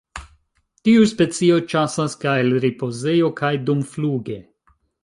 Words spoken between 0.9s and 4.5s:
specio ĉasas kaj el ripozejo kaj dumfluge.